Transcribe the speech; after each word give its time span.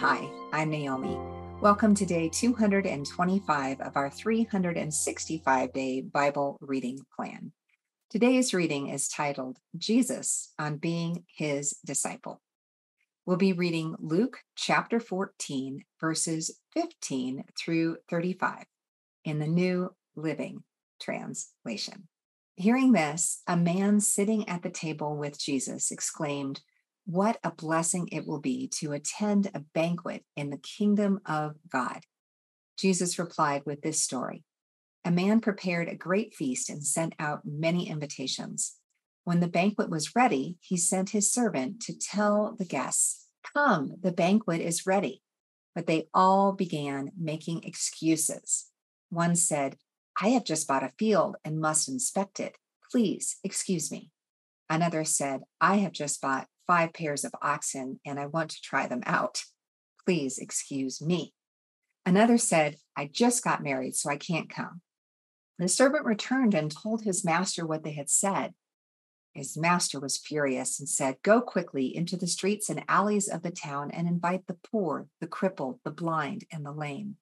Hi, 0.00 0.30
I'm 0.50 0.70
Naomi. 0.70 1.18
Welcome 1.60 1.94
to 1.96 2.06
day 2.06 2.30
225 2.30 3.80
of 3.82 3.96
our 3.98 4.08
365 4.08 5.72
day 5.74 6.00
Bible 6.00 6.56
reading 6.62 7.00
plan. 7.14 7.52
Today's 8.08 8.54
reading 8.54 8.88
is 8.88 9.10
titled 9.10 9.58
Jesus 9.76 10.54
on 10.58 10.78
Being 10.78 11.24
His 11.36 11.76
Disciple. 11.84 12.40
We'll 13.26 13.36
be 13.36 13.52
reading 13.52 13.94
Luke 13.98 14.38
chapter 14.56 15.00
14, 15.00 15.84
verses 16.00 16.58
15 16.72 17.44
through 17.58 17.98
35 18.08 18.64
in 19.26 19.38
the 19.38 19.46
New 19.46 19.94
Living 20.16 20.62
Translation. 20.98 22.08
Hearing 22.56 22.92
this, 22.92 23.42
a 23.46 23.54
man 23.54 24.00
sitting 24.00 24.48
at 24.48 24.62
the 24.62 24.70
table 24.70 25.14
with 25.14 25.38
Jesus 25.38 25.90
exclaimed, 25.90 26.62
What 27.10 27.40
a 27.42 27.50
blessing 27.50 28.08
it 28.12 28.24
will 28.24 28.38
be 28.38 28.68
to 28.78 28.92
attend 28.92 29.50
a 29.52 29.64
banquet 29.74 30.24
in 30.36 30.50
the 30.50 30.56
kingdom 30.56 31.18
of 31.26 31.56
God. 31.68 32.02
Jesus 32.78 33.18
replied 33.18 33.62
with 33.66 33.82
this 33.82 34.00
story 34.00 34.44
A 35.04 35.10
man 35.10 35.40
prepared 35.40 35.88
a 35.88 35.96
great 35.96 36.34
feast 36.34 36.70
and 36.70 36.86
sent 36.86 37.16
out 37.18 37.40
many 37.44 37.88
invitations. 37.88 38.76
When 39.24 39.40
the 39.40 39.48
banquet 39.48 39.90
was 39.90 40.14
ready, 40.14 40.58
he 40.60 40.76
sent 40.76 41.10
his 41.10 41.32
servant 41.32 41.80
to 41.80 41.98
tell 41.98 42.54
the 42.56 42.64
guests, 42.64 43.26
Come, 43.56 43.96
the 44.00 44.12
banquet 44.12 44.60
is 44.60 44.86
ready. 44.86 45.20
But 45.74 45.88
they 45.88 46.06
all 46.14 46.52
began 46.52 47.10
making 47.20 47.64
excuses. 47.64 48.70
One 49.08 49.34
said, 49.34 49.78
I 50.22 50.28
have 50.28 50.44
just 50.44 50.68
bought 50.68 50.84
a 50.84 50.92
field 50.96 51.38
and 51.44 51.60
must 51.60 51.88
inspect 51.88 52.38
it. 52.38 52.56
Please 52.88 53.38
excuse 53.42 53.90
me. 53.90 54.12
Another 54.68 55.02
said, 55.02 55.40
I 55.60 55.78
have 55.78 55.90
just 55.90 56.20
bought 56.20 56.46
five 56.66 56.92
pairs 56.92 57.24
of 57.24 57.32
oxen 57.42 58.00
and 58.04 58.18
I 58.18 58.26
want 58.26 58.50
to 58.50 58.62
try 58.62 58.86
them 58.86 59.02
out. 59.06 59.44
Please 60.04 60.38
excuse 60.38 61.00
me. 61.00 61.34
Another 62.06 62.38
said, 62.38 62.76
I 62.96 63.06
just 63.06 63.44
got 63.44 63.62
married, 63.62 63.94
so 63.94 64.10
I 64.10 64.16
can't 64.16 64.48
come. 64.48 64.80
The 65.58 65.68
servant 65.68 66.06
returned 66.06 66.54
and 66.54 66.70
told 66.70 67.02
his 67.02 67.24
master 67.24 67.66
what 67.66 67.84
they 67.84 67.92
had 67.92 68.08
said. 68.08 68.54
His 69.34 69.56
master 69.56 70.00
was 70.00 70.18
furious 70.18 70.80
and 70.80 70.88
said, 70.88 71.16
Go 71.22 71.40
quickly 71.40 71.94
into 71.94 72.16
the 72.16 72.26
streets 72.26 72.68
and 72.68 72.82
alleys 72.88 73.28
of 73.28 73.42
the 73.42 73.50
town 73.50 73.90
and 73.90 74.08
invite 74.08 74.46
the 74.46 74.56
poor, 74.70 75.06
the 75.20 75.26
crippled, 75.26 75.78
the 75.84 75.90
blind, 75.90 76.44
and 76.50 76.64
the 76.64 76.72
lame. 76.72 77.16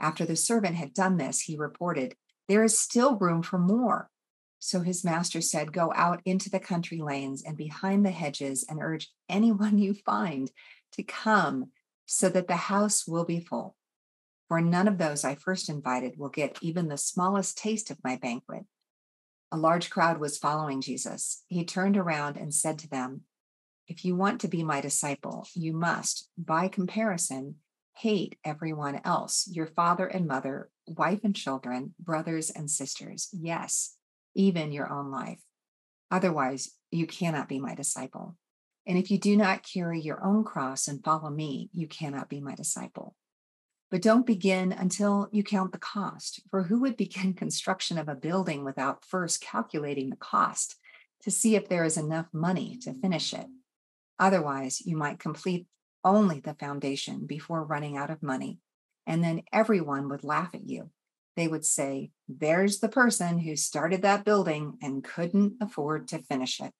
After 0.00 0.24
the 0.24 0.36
servant 0.36 0.76
had 0.76 0.94
done 0.94 1.16
this, 1.16 1.42
he 1.42 1.56
reported, 1.56 2.14
There 2.48 2.64
is 2.64 2.78
still 2.78 3.16
room 3.16 3.42
for 3.42 3.58
more. 3.58 4.10
So 4.58 4.80
his 4.80 5.04
master 5.04 5.40
said, 5.40 5.72
Go 5.72 5.92
out 5.94 6.20
into 6.24 6.50
the 6.50 6.60
country 6.60 7.00
lanes 7.00 7.42
and 7.42 7.56
behind 7.56 8.04
the 8.04 8.10
hedges 8.10 8.64
and 8.68 8.80
urge 8.80 9.10
anyone 9.28 9.78
you 9.78 9.94
find 9.94 10.50
to 10.92 11.02
come 11.02 11.70
so 12.06 12.28
that 12.28 12.48
the 12.48 12.56
house 12.56 13.06
will 13.06 13.24
be 13.24 13.40
full. 13.40 13.76
For 14.48 14.60
none 14.60 14.86
of 14.86 14.98
those 14.98 15.24
I 15.24 15.34
first 15.34 15.68
invited 15.68 16.18
will 16.18 16.28
get 16.28 16.58
even 16.62 16.88
the 16.88 16.96
smallest 16.96 17.58
taste 17.58 17.90
of 17.90 18.02
my 18.04 18.16
banquet. 18.16 18.64
A 19.50 19.56
large 19.56 19.90
crowd 19.90 20.18
was 20.18 20.38
following 20.38 20.80
Jesus. 20.80 21.42
He 21.48 21.64
turned 21.64 21.96
around 21.96 22.36
and 22.36 22.54
said 22.54 22.78
to 22.80 22.88
them, 22.88 23.22
If 23.88 24.04
you 24.04 24.14
want 24.14 24.40
to 24.42 24.48
be 24.48 24.62
my 24.62 24.80
disciple, 24.80 25.48
you 25.54 25.72
must, 25.72 26.28
by 26.38 26.68
comparison, 26.68 27.56
hate 27.96 28.38
everyone 28.44 29.00
else 29.04 29.48
your 29.50 29.66
father 29.66 30.06
and 30.06 30.26
mother, 30.26 30.70
wife 30.86 31.20
and 31.24 31.34
children, 31.34 31.94
brothers 31.98 32.50
and 32.50 32.70
sisters. 32.70 33.28
Yes, 33.32 33.95
even 34.36 34.72
your 34.72 34.92
own 34.92 35.10
life. 35.10 35.40
Otherwise, 36.10 36.70
you 36.90 37.06
cannot 37.06 37.48
be 37.48 37.58
my 37.58 37.74
disciple. 37.74 38.36
And 38.86 38.96
if 38.96 39.10
you 39.10 39.18
do 39.18 39.36
not 39.36 39.66
carry 39.66 40.00
your 40.00 40.24
own 40.24 40.44
cross 40.44 40.86
and 40.86 41.02
follow 41.02 41.30
me, 41.30 41.70
you 41.72 41.88
cannot 41.88 42.28
be 42.28 42.40
my 42.40 42.54
disciple. 42.54 43.16
But 43.90 44.02
don't 44.02 44.26
begin 44.26 44.72
until 44.72 45.28
you 45.32 45.42
count 45.42 45.72
the 45.72 45.78
cost. 45.78 46.40
For 46.50 46.64
who 46.64 46.80
would 46.80 46.96
begin 46.96 47.34
construction 47.34 47.98
of 47.98 48.08
a 48.08 48.14
building 48.14 48.64
without 48.64 49.04
first 49.04 49.40
calculating 49.40 50.10
the 50.10 50.16
cost 50.16 50.76
to 51.22 51.30
see 51.30 51.56
if 51.56 51.68
there 51.68 51.84
is 51.84 51.96
enough 51.96 52.26
money 52.32 52.78
to 52.82 52.94
finish 52.94 53.32
it? 53.34 53.46
Otherwise, 54.18 54.80
you 54.84 54.96
might 54.96 55.18
complete 55.18 55.66
only 56.04 56.40
the 56.40 56.54
foundation 56.54 57.26
before 57.26 57.64
running 57.64 57.96
out 57.96 58.10
of 58.10 58.22
money. 58.22 58.60
And 59.06 59.22
then 59.22 59.42
everyone 59.52 60.08
would 60.08 60.24
laugh 60.24 60.54
at 60.54 60.66
you. 60.66 60.90
They 61.36 61.48
would 61.48 61.64
say, 61.64 62.10
There's 62.28 62.80
the 62.80 62.88
person 62.88 63.40
who 63.40 63.56
started 63.56 64.02
that 64.02 64.24
building 64.24 64.78
and 64.82 65.04
couldn't 65.04 65.54
afford 65.60 66.08
to 66.08 66.22
finish 66.22 66.60
it. 66.60 66.72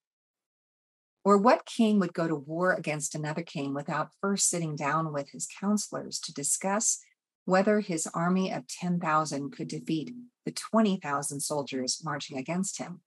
Or 1.24 1.36
what 1.36 1.66
king 1.66 1.98
would 1.98 2.14
go 2.14 2.28
to 2.28 2.36
war 2.36 2.72
against 2.72 3.14
another 3.14 3.42
king 3.42 3.74
without 3.74 4.12
first 4.20 4.48
sitting 4.48 4.76
down 4.76 5.12
with 5.12 5.30
his 5.30 5.48
counselors 5.60 6.18
to 6.20 6.32
discuss 6.32 7.00
whether 7.44 7.80
his 7.80 8.08
army 8.08 8.52
of 8.52 8.66
10,000 8.66 9.50
could 9.50 9.68
defeat 9.68 10.14
the 10.44 10.52
20,000 10.52 11.40
soldiers 11.40 12.00
marching 12.04 12.38
against 12.38 12.78
him? 12.78 13.00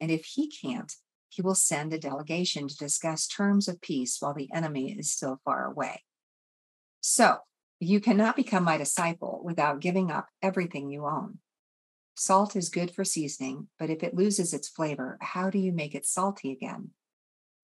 And 0.00 0.10
if 0.10 0.24
he 0.24 0.48
can't, 0.48 0.92
he 1.28 1.42
will 1.42 1.54
send 1.54 1.92
a 1.92 1.98
delegation 1.98 2.68
to 2.68 2.76
discuss 2.76 3.26
terms 3.26 3.68
of 3.68 3.80
peace 3.80 4.16
while 4.20 4.34
the 4.34 4.52
enemy 4.52 4.92
is 4.92 5.10
still 5.10 5.40
far 5.44 5.64
away. 5.66 6.02
So, 7.00 7.38
you 7.84 8.00
cannot 8.00 8.36
become 8.36 8.64
my 8.64 8.76
disciple 8.76 9.40
without 9.44 9.80
giving 9.80 10.10
up 10.10 10.28
everything 10.42 10.90
you 10.90 11.06
own. 11.06 11.38
Salt 12.16 12.54
is 12.54 12.68
good 12.68 12.90
for 12.90 13.04
seasoning, 13.04 13.68
but 13.78 13.90
if 13.90 14.02
it 14.02 14.14
loses 14.14 14.54
its 14.54 14.68
flavor, 14.68 15.18
how 15.20 15.50
do 15.50 15.58
you 15.58 15.72
make 15.72 15.94
it 15.94 16.06
salty 16.06 16.52
again? 16.52 16.90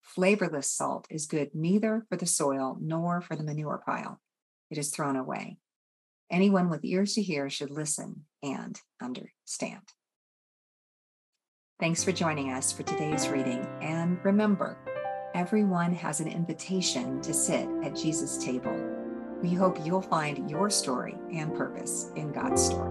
Flavorless 0.01 0.69
salt 0.69 1.07
is 1.09 1.25
good 1.25 1.51
neither 1.53 2.05
for 2.09 2.17
the 2.17 2.25
soil 2.25 2.77
nor 2.81 3.21
for 3.21 3.35
the 3.35 3.43
manure 3.43 3.81
pile. 3.85 4.19
It 4.69 4.77
is 4.77 4.89
thrown 4.89 5.15
away. 5.15 5.57
Anyone 6.29 6.69
with 6.69 6.83
ears 6.83 7.13
to 7.13 7.21
hear 7.21 7.49
should 7.49 7.71
listen 7.71 8.25
and 8.43 8.79
understand. 9.01 9.81
Thanks 11.79 12.03
for 12.03 12.11
joining 12.11 12.51
us 12.51 12.71
for 12.71 12.83
today's 12.83 13.27
reading. 13.27 13.65
And 13.81 14.23
remember, 14.23 14.77
everyone 15.33 15.93
has 15.93 16.19
an 16.19 16.27
invitation 16.27 17.21
to 17.21 17.33
sit 17.33 17.67
at 17.83 17.95
Jesus' 17.95 18.37
table. 18.37 19.00
We 19.41 19.53
hope 19.53 19.83
you'll 19.83 20.01
find 20.01 20.49
your 20.49 20.69
story 20.69 21.15
and 21.33 21.55
purpose 21.55 22.11
in 22.15 22.31
God's 22.31 22.63
story. 22.63 22.90